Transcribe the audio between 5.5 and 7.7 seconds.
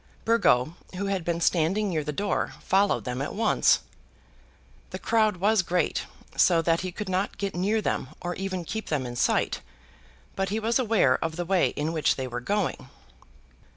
great, so that he could not get